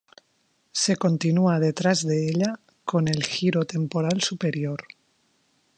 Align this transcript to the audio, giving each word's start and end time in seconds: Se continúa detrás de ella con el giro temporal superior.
Se 0.81 0.95
continúa 0.95 1.59
detrás 1.67 2.01
de 2.07 2.27
ella 2.27 2.59
con 2.85 3.07
el 3.07 3.23
giro 3.23 3.65
temporal 3.65 4.19
superior. 4.23 4.81